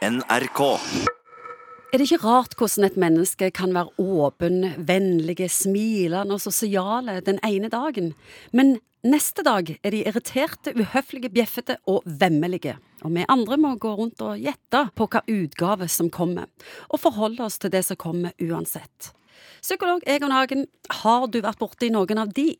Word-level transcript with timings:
NRK. 0.00 0.60
Er 1.92 2.00
det 2.00 2.06
ikke 2.06 2.22
rart 2.22 2.54
hvordan 2.56 2.86
et 2.86 2.94
menneske 2.96 3.50
kan 3.52 3.74
være 3.76 3.92
åpen, 4.00 4.62
vennlige, 4.88 5.50
smilende 5.52 6.38
og 6.38 6.40
sosiale 6.40 7.18
den 7.26 7.36
ene 7.44 7.68
dagen, 7.68 8.14
men 8.56 8.78
neste 9.04 9.44
dag 9.44 9.74
er 9.76 9.92
de 9.92 10.00
irriterte, 10.08 10.72
uhøflige, 10.72 11.28
bjeffete 11.34 11.76
og 11.84 12.00
vemmelige? 12.06 12.78
Og 13.04 13.12
vi 13.12 13.26
andre 13.28 13.60
må 13.60 13.74
gå 13.76 13.92
rundt 13.98 14.24
og 14.24 14.40
gjette 14.40 14.86
på 14.96 15.08
hva 15.12 15.20
utgave 15.28 15.90
som 15.92 16.08
kommer, 16.08 16.48
og 16.88 17.04
forholde 17.04 17.44
oss 17.44 17.60
til 17.60 17.74
det 17.76 17.84
som 17.84 18.00
kommer 18.00 18.32
uansett. 18.40 19.12
Psykolog 19.60 20.00
Egon 20.08 20.32
Hagen, 20.32 20.64
har 21.02 21.28
du 21.28 21.42
vært 21.44 21.60
borti 21.60 21.92
noen 21.92 22.24
av 22.24 22.32
de? 22.32 22.54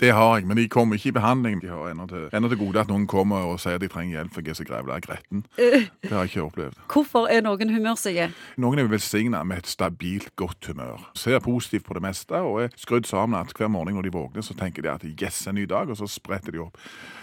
Det 0.00 0.10
har 0.14 0.38
jeg, 0.38 0.46
men 0.48 0.56
de 0.56 0.68
kommer 0.72 0.98
ikke 0.98 1.12
i 1.12 1.14
behandling. 1.16 1.60
De 1.62 1.68
har 1.70 1.90
ennå 1.90 2.06
til, 2.10 2.28
ennå 2.34 2.48
til 2.50 2.58
gode 2.58 2.80
at 2.82 2.90
noen 2.90 3.06
kommer 3.10 3.46
og 3.52 3.60
sier 3.62 3.78
de 3.78 3.90
trenger 3.92 4.18
hjelp 4.18 4.34
for 4.34 4.42
jeg 4.42 4.54
er 4.54 4.58
så 4.58 4.66
grevla 4.66 4.98
gretten. 5.04 5.44
Det 5.56 6.10
har 6.10 6.24
jeg 6.24 6.32
ikke 6.32 6.46
opplevd. 6.48 6.80
Hvorfor 6.92 7.28
er 7.30 7.44
noen 7.44 7.74
humørsyke? 7.74 8.30
Noen 8.62 8.82
er 8.82 8.90
velsigna 8.90 9.42
med 9.46 9.62
et 9.62 9.70
stabilt, 9.70 10.32
godt 10.36 10.70
humør. 10.72 11.08
Ser 11.18 11.42
positivt 11.44 11.86
på 11.86 11.96
det 11.98 12.04
meste 12.04 12.40
og 12.40 12.62
er 12.64 12.76
skrudd 12.76 13.06
sammen 13.08 13.38
at 13.40 13.52
hver 13.56 13.70
morgen 13.72 13.94
når 13.98 14.08
de 14.08 14.14
våkner, 14.14 14.42
så 14.42 14.56
tenker 14.58 14.82
de 14.82 14.90
at 14.92 15.04
yes, 15.12 15.46
en 15.46 15.54
ny 15.60 15.66
dag, 15.70 15.90
og 15.90 15.96
så 15.96 16.08
spretter 16.10 16.54
de 16.54 16.64
opp. 16.64 16.78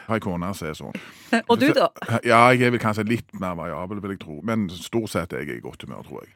Har 0.10 0.18
ei 0.18 0.24
kone 0.24 0.48
som 0.58 0.66
er 0.66 0.78
sånn. 0.78 0.96
Og 1.52 1.60
du, 1.62 1.68
da? 1.76 1.92
Ja, 2.26 2.40
jeg 2.50 2.66
er 2.66 2.72
vel 2.74 2.82
kanskje 2.82 3.06
litt 3.06 3.30
mer 3.38 3.54
variabel, 3.60 4.00
vil 4.02 4.16
jeg 4.16 4.22
tro. 4.24 4.40
Men 4.46 4.66
stort 4.74 5.12
sett 5.14 5.36
er 5.38 5.44
jeg 5.46 5.60
i 5.60 5.62
godt 5.62 5.86
humør, 5.86 6.02
tror 6.08 6.24
jeg. 6.24 6.32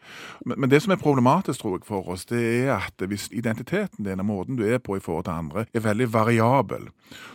Men, 0.45 0.59
men 0.61 0.69
det 0.69 0.83
som 0.83 0.93
er 0.93 1.01
problematisk 1.01 1.63
tror 1.63 1.79
jeg, 1.79 1.87
for 1.87 2.11
oss, 2.13 2.27
det 2.29 2.43
er 2.43 2.75
at 2.75 3.01
hvis 3.09 3.31
identiteten 3.33 4.05
din 4.05 4.21
og 4.21 4.29
måten 4.29 4.59
du 4.59 4.65
er 4.67 4.77
på 4.77 4.99
i 4.99 5.01
forhold 5.01 5.25
til 5.25 5.33
andre, 5.33 5.65
er 5.73 5.85
veldig 5.87 6.11
variabel, 6.13 6.22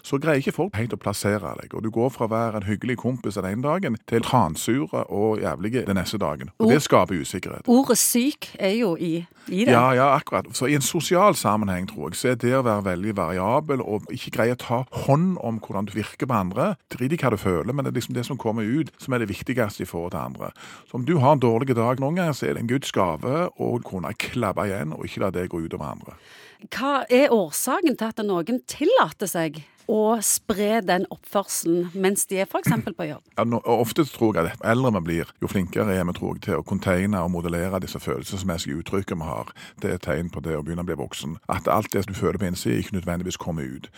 så 0.02 0.18
greier 0.18 0.42
ikke 0.42 0.54
folk 0.56 0.76
helt 0.78 0.94
å 0.94 1.00
plassere 1.00 1.54
deg. 1.60 1.74
Og 1.76 1.84
du 1.84 1.90
går 1.94 2.10
fra 2.14 2.26
å 2.26 2.32
være 2.32 2.60
en 2.60 2.68
hyggelig 2.68 2.98
kompis 3.02 3.38
den 3.38 3.48
ene 3.50 3.64
dagen 3.64 3.98
til 4.08 4.24
transure 4.24 5.04
og 5.04 5.42
jævlige 5.42 5.84
den 5.88 5.98
neste 5.98 6.20
dagen. 6.20 6.52
Og 6.58 6.72
det 6.72 6.80
skaper 6.84 7.18
usikkerhet. 7.18 7.68
Ordet 7.70 7.98
syk 8.00 8.50
er 8.58 8.74
jo 8.78 8.94
i, 8.96 9.26
i 9.48 9.64
det. 9.66 9.74
Ja, 9.74 9.90
ja, 9.96 10.10
akkurat. 10.16 10.48
Så 10.56 10.70
i 10.70 10.76
en 10.78 10.84
sosial 10.84 11.36
sammenheng, 11.38 11.88
tror 11.90 12.10
jeg, 12.10 12.20
så 12.20 12.32
er 12.32 12.40
det 12.40 12.54
å 12.56 12.64
være 12.66 12.86
veldig 12.88 13.16
variabel 13.18 13.84
og 13.84 14.08
ikke 14.14 14.34
greie 14.38 14.56
å 14.56 14.60
ta 14.60 14.82
hånd 15.04 15.36
om 15.44 15.60
hvordan 15.62 15.90
du 15.90 15.94
virker 15.98 16.30
på 16.30 16.40
andre. 16.40 16.72
Drit 16.94 17.14
i 17.14 17.20
hva 17.20 17.34
du 17.34 17.38
føler, 17.40 17.74
men 17.74 17.86
det 17.86 17.92
er 17.92 18.00
liksom 18.00 18.18
det 18.18 18.26
som 18.28 18.40
kommer 18.40 18.66
ut, 18.66 18.92
som 19.02 19.14
er 19.14 19.24
det 19.24 19.30
viktigste 19.32 19.84
i 19.84 19.88
forhold 19.88 20.14
til 20.14 20.24
andre. 20.24 20.52
Så 20.88 20.98
om 21.00 21.06
du 21.08 21.18
har 21.22 21.36
en 21.36 21.44
dårlig 21.44 21.76
dag 21.76 22.00
noen 22.02 22.18
ganger, 22.18 22.36
så 22.36 22.48
er 22.48 22.56
det 22.56 22.64
en 22.64 22.72
Guds 22.72 22.92
gave 22.94 23.48
å 23.54 23.72
kunne 23.84 24.14
klabbe 24.18 24.68
igjen 24.68 24.94
og 24.96 25.06
ikke 25.06 25.26
la 25.26 25.34
det 25.34 25.50
gå 25.52 25.64
ut 25.64 25.74
over 25.74 25.90
andre. 25.92 26.20
Hva 26.58 27.04
er 27.06 27.30
årsaken 27.30 27.94
til 27.94 28.10
at 28.10 28.18
noen 28.26 28.58
tillater 28.78 29.30
seg 29.30 29.62
å 29.88 30.18
spre 30.20 30.82
den 30.84 31.06
oppførselen 31.08 31.88
mens 31.96 32.26
de 32.28 32.42
er 32.42 32.48
f.eks. 32.48 32.74
på 32.84 33.06
jobb? 33.08 33.22
Ja, 33.38 33.44
nå, 33.48 33.60
ofte 33.64 34.04
tror 34.04 34.36
jeg 34.36 34.50
at 34.52 34.64
eldre 34.68 34.92
vi 34.98 35.00
blir, 35.06 35.30
jo 35.40 35.48
flinkere 35.48 35.94
er 35.96 36.04
vi 36.04 36.14
tror 36.18 36.34
jeg, 36.36 36.42
til 36.44 36.58
å 36.58 36.66
containe 36.66 37.22
og 37.24 37.32
modellere 37.32 37.80
disse 37.80 38.00
følelsesmessige 38.02 38.76
uttrykkene 38.82 39.24
vi 39.24 39.30
har. 39.30 39.52
Det 39.80 39.90
er 39.90 39.96
et 39.96 40.04
tegn 40.04 40.28
på 40.34 40.42
det 40.44 40.58
å 40.58 40.62
begynne 40.64 40.84
å 40.84 40.88
bli 40.90 40.98
voksen. 41.00 41.38
At 41.48 41.70
alt 41.72 41.88
det 41.94 42.04
du 42.10 42.12
føler 42.16 42.36
på 42.40 42.50
innsiden, 42.50 42.82
ikke 42.82 42.98
nødvendigvis 42.98 43.40
kommer 43.40 43.64
ut. 43.64 43.88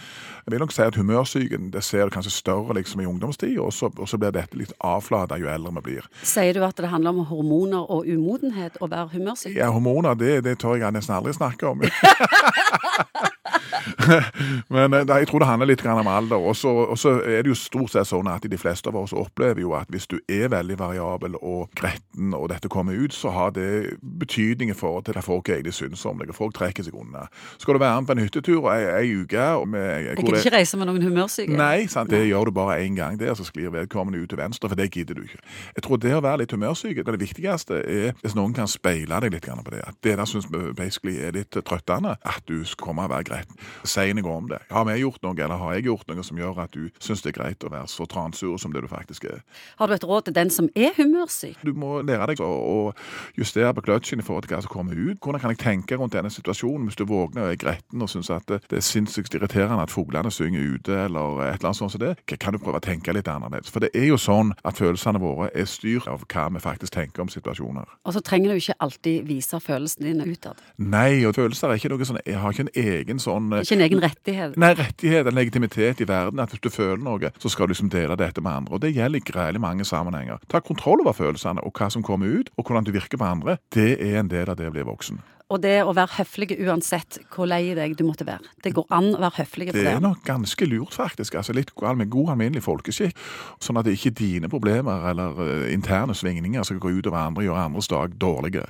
Jeg 0.46 0.54
vil 0.54 0.62
nok 0.62 0.76
si 0.76 0.86
at 0.86 1.00
humørsyken 1.00 1.72
det 1.74 1.82
ser 1.86 2.06
du 2.06 2.14
kanskje 2.14 2.36
større 2.36 2.78
liksom 2.78 3.02
i 3.02 3.08
ungdomstid, 3.10 3.58
og 3.58 3.74
så, 3.74 3.90
og 3.90 4.06
så 4.08 4.20
blir 4.20 4.34
dette 4.36 4.58
litt 4.60 4.72
avflata 4.86 5.40
jo 5.42 5.50
eldre 5.50 5.74
vi 5.80 5.86
blir. 5.90 6.06
Sier 6.22 6.54
du 6.54 6.62
at 6.66 6.78
det 6.78 6.92
handler 6.92 7.18
om 7.18 7.26
hormoner 7.32 7.90
og 7.90 8.06
umodenhet 8.06 8.78
å 8.78 8.86
være 8.86 9.10
humørsyk? 9.16 9.58
Ja, 9.58 9.72
hormoner, 9.74 10.14
det, 10.14 10.44
det 10.46 10.60
tør 10.62 10.78
jeg 10.78 10.94
nesten 10.94 11.18
aldri 11.18 11.34
snakke 11.34 11.74
om. 11.74 11.82
Men 14.74 14.94
da, 15.06 15.18
jeg 15.20 15.28
tror 15.30 15.42
det 15.42 15.48
handler 15.50 15.70
litt 15.70 15.84
om 15.86 16.10
alder. 16.10 16.40
Og 16.40 16.56
så 16.56 17.14
er 17.20 17.42
det 17.44 17.52
jo 17.52 17.58
stort 17.58 17.94
sett 17.94 18.08
sånn 18.10 18.28
at 18.30 18.46
de 18.50 18.60
fleste 18.60 18.90
av 18.90 18.98
oss 19.00 19.14
opplever 19.16 19.62
jo 19.64 19.74
at 19.78 19.90
hvis 19.92 20.08
du 20.10 20.18
er 20.28 20.50
veldig 20.52 20.78
variabel 20.80 21.36
og 21.40 21.70
gretten, 21.78 22.34
og 22.36 22.48
dette 22.52 22.70
kommer 22.72 22.96
ut, 22.96 23.14
så 23.14 23.32
har 23.34 23.54
det 23.56 23.96
betydning 24.20 24.72
i 24.72 24.76
forhold 24.76 25.06
til 25.08 25.16
det 25.16 25.24
folk 25.26 25.48
egentlig 25.48 25.74
syns 25.76 26.04
om 26.08 26.20
deg. 26.20 26.32
Folk 26.36 26.54
trekker 26.56 26.86
seg 26.86 26.96
unna. 26.96 27.26
Skal 27.58 27.76
du 27.76 27.82
være 27.82 28.00
med 28.00 28.10
på 28.10 28.16
en 28.16 28.24
hyttetur 28.24 28.70
ei, 28.72 28.80
ei 29.00 29.14
uke 29.22 29.48
med, 29.66 29.88
Jeg 30.04 30.16
gidder 30.20 30.40
ikke 30.40 30.56
reise 30.56 30.80
med 30.80 30.90
noen 30.90 31.02
humørsyke. 31.04 31.56
Nei, 31.56 31.86
sant? 31.90 32.10
det 32.10 32.24
gjør 32.26 32.50
du 32.50 32.54
bare 32.56 32.80
én 32.84 32.96
gang 32.98 33.18
der, 33.20 33.34
så 33.38 33.46
sklir 33.46 33.72
vedkommende 33.74 34.20
ut 34.22 34.30
til 34.30 34.40
venstre, 34.40 34.68
for 34.68 34.78
det 34.78 34.90
gidder 34.90 35.18
du 35.18 35.24
ikke. 35.26 35.40
Jeg 35.76 35.86
tror 35.86 36.00
det 36.02 36.14
å 36.16 36.22
være 36.24 36.42
litt 36.42 36.54
humørsyk, 36.54 36.96
det, 36.96 37.06
det 37.06 37.20
viktigste 37.22 37.82
er 37.84 38.16
hvis 38.22 38.36
noen 38.38 38.54
kan 38.56 38.70
speile 38.70 39.20
deg 39.24 39.36
litt 39.36 39.48
på 39.50 39.74
det. 39.74 39.82
At 39.86 39.98
det 40.04 40.16
der 40.18 40.28
syns 40.28 40.48
vi 40.50 40.72
basically 40.76 41.18
er 41.20 41.36
litt 41.36 41.54
trøttende, 41.54 42.16
at 42.20 42.42
du 42.48 42.62
skal 42.64 42.90
komme 42.90 43.06
og 43.06 43.14
være 43.14 43.28
gretten. 43.30 43.59
Si 43.84 44.12
går 44.12 44.36
om 44.36 44.48
det. 44.48 44.58
Har 44.70 44.84
vi 44.88 44.98
gjort 45.00 45.22
noe, 45.22 45.34
eller 45.36 45.60
har 45.60 45.74
jeg 45.76 45.86
gjort 45.88 46.08
noe 46.10 46.24
som 46.26 46.38
gjør 46.38 46.62
at 46.64 46.74
du 46.74 46.88
syns 47.02 47.22
det 47.24 47.32
er 47.32 47.38
greit 47.40 47.64
å 47.64 47.72
være 47.72 47.88
så 47.90 48.06
transur 48.10 48.58
som 48.60 48.72
det 48.72 48.82
du 48.84 48.88
faktisk 48.90 49.26
er? 49.30 49.42
Har 49.78 49.88
du 49.88 49.94
et 49.94 50.04
råd 50.04 50.28
til 50.28 50.36
den 50.36 50.50
som 50.52 50.68
er 50.74 50.94
humørsyk? 50.96 51.60
Du 51.64 51.72
må 51.76 52.00
lære 52.06 52.32
deg 52.32 52.42
å, 52.44 52.92
justere 53.36 53.72
på 53.76 53.84
kløtsjen 53.86 54.20
i 54.20 54.26
forhold 54.26 54.46
til 54.46 54.54
hva 54.54 54.60
som 54.64 54.72
kommer 54.72 54.96
ut. 54.96 55.18
Hvordan 55.22 55.42
kan 55.42 55.54
jeg 55.54 55.60
tenke 55.62 55.98
rundt 55.98 56.14
denne 56.16 56.30
situasjonen 56.32 56.88
hvis 56.88 56.98
du 56.98 57.04
våkner 57.08 57.46
og 57.46 57.54
er 57.54 57.60
gretten 57.60 58.02
og 58.02 58.10
syns 58.10 58.30
at 58.34 58.46
det, 58.50 58.60
det 58.70 58.80
er 58.80 58.86
sinnssykt 58.86 59.34
irriterende 59.36 59.84
at 59.84 59.92
fuglene 59.92 60.32
synger 60.34 60.76
ute, 60.76 60.96
eller 61.06 61.42
et 61.44 61.60
eller 61.60 61.70
annet 61.70 61.80
sånt 61.80 61.94
som 61.94 62.02
det? 62.02 62.14
Kan 62.40 62.56
du 62.56 62.60
prøve 62.62 62.80
å 62.80 62.84
tenke 62.84 63.14
litt 63.14 63.28
annerledes? 63.30 63.72
For 63.72 63.84
det 63.84 63.92
er 63.96 64.08
jo 64.10 64.18
sånn 64.20 64.52
at 64.66 64.78
følelsene 64.80 65.22
våre 65.22 65.50
er 65.54 65.68
styrt 65.70 66.08
av 66.10 66.24
hva 66.26 66.48
vi 66.54 66.62
faktisk 66.62 66.94
tenker 66.96 67.24
om 67.24 67.32
situasjoner. 67.32 67.88
Og 68.04 68.16
så 68.16 68.22
trenger 68.24 68.52
du 68.52 68.60
ikke 68.60 68.78
alltid 68.82 69.28
vise 69.28 69.60
følelsene 69.62 70.10
dine 70.10 70.26
utad. 70.28 70.60
Nei, 70.80 71.22
og 71.28 71.36
følelser 71.38 71.70
er 71.70 71.80
ikke 71.80 71.92
noe 71.92 72.08
sånn 72.08 72.20
Jeg 72.24 72.40
har 72.40 72.54
ikke 72.54 72.66
en 72.68 72.74
egen 72.84 73.22
sånn 73.22 73.49
Ikke 73.58 73.78
en 73.78 73.84
egen 73.86 74.02
rettighet. 74.04 74.56
Nei, 74.60 74.72
rettighet, 74.78 75.26
en 75.26 75.36
legitimitet 75.36 76.00
i 76.00 76.08
verden. 76.08 76.42
At 76.42 76.54
hvis 76.54 76.62
du 76.64 76.70
føler 76.70 77.02
noe, 77.02 77.32
så 77.42 77.52
skal 77.52 77.68
du 77.68 77.74
liksom 77.74 77.90
dele 77.92 78.18
dette 78.20 78.44
med 78.44 78.52
andre. 78.62 78.78
Og 78.78 78.84
det 78.84 78.94
gjelder 78.94 79.20
i 79.20 79.26
greielig 79.32 79.62
mange 79.62 79.86
sammenhenger. 79.88 80.40
Ta 80.50 80.62
kontroll 80.64 81.02
over 81.04 81.16
følelsene 81.16 81.64
og 81.66 81.74
hva 81.74 81.90
som 81.92 82.06
kommer 82.06 82.30
ut, 82.30 82.54
og 82.56 82.66
hvordan 82.66 82.86
du 82.86 82.94
virker 82.94 83.20
på 83.20 83.28
andre. 83.28 83.58
Det 83.74 83.92
er 83.98 84.20
en 84.22 84.30
del 84.32 84.50
av 84.50 84.60
det 84.60 84.70
å 84.70 84.74
bli 84.74 84.86
voksen. 84.86 85.20
Og 85.50 85.58
det 85.64 85.80
å 85.82 85.92
være 85.96 86.14
høflig 86.20 86.54
uansett 86.62 87.18
hvor 87.34 87.48
lei 87.50 87.74
deg 87.74 87.96
du 87.98 88.04
måtte 88.06 88.26
være. 88.28 88.46
Det 88.62 88.72
går 88.76 88.86
an 88.94 89.08
å 89.16 89.20
være 89.24 89.40
høflig 89.40 89.70
Det 89.72 89.80
det. 89.80 89.86
er 89.96 90.02
nok 90.02 90.22
ganske 90.26 90.66
lurt, 90.70 90.94
faktisk. 90.94 91.34
altså 91.34 91.52
Litt 91.56 91.72
med 91.96 92.10
god 92.10 92.30
alminnelig 92.36 92.62
folkeskikk. 92.62 93.16
Sånn 93.60 93.76
at 93.80 93.84
det 93.88 93.96
ikke 93.98 94.12
er 94.12 94.18
dine 94.20 94.48
problemer 94.48 95.08
eller 95.10 95.40
eh, 95.42 95.72
interne 95.74 96.14
svingninger 96.14 96.62
som 96.62 96.78
går 96.78 97.00
ut 97.00 97.06
over 97.10 97.18
andre 97.18 97.42
og 97.42 97.48
gjør 97.50 97.64
andres 97.64 97.88
dag 97.90 98.14
dårlige. 98.20 98.66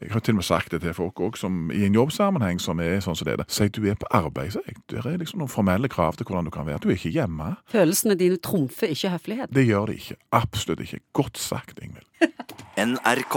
Jeg 0.00 0.12
har 0.12 0.20
til 0.20 0.34
og 0.34 0.36
med 0.36 0.44
sagt 0.44 0.70
det 0.72 0.82
til 0.82 0.92
folk 0.92 1.20
også, 1.20 1.46
som 1.46 1.70
i 1.72 1.86
en 1.86 1.94
jobbsammenheng 1.96 2.58
som 2.60 2.80
er 2.84 3.00
sånn 3.00 3.16
som 3.16 3.24
det 3.28 3.38
er. 3.38 3.44
Si 3.48 3.68
du 3.72 3.80
er 3.88 3.96
på 3.96 4.08
arbeid, 4.12 4.52
sier 4.52 4.66
jeg. 4.68 4.76
Det 4.92 5.00
er 5.00 5.16
liksom 5.16 5.40
noen 5.40 5.52
formelle 5.52 5.88
krav 5.88 6.18
til 6.18 6.28
hvordan 6.28 6.44
du 6.44 6.52
kan 6.52 6.68
være. 6.68 6.82
Du 6.84 6.90
er 6.92 6.98
ikke 6.98 7.14
hjemme. 7.16 7.54
Følelsene 7.72 8.16
dine 8.20 8.36
trumfer 8.36 8.92
ikke 8.92 9.14
høflighet. 9.16 9.52
Det 9.56 9.64
gjør 9.64 9.88
det 9.88 9.98
ikke. 10.02 10.18
Absolutt 10.36 10.84
ikke. 10.84 11.00
Godt 11.16 11.40
sagt, 11.40 11.80
Ingvild. 11.80 12.08
NRK. 12.76 13.36